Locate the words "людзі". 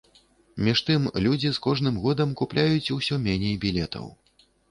1.25-1.51